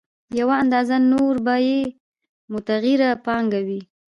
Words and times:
یوه 0.39 0.55
اندازه 0.63 0.95
نوره 1.11 1.41
به 1.45 1.55
یې 1.67 1.81
متغیره 2.51 3.09
پانګه 3.25 3.61
وي 3.67 3.81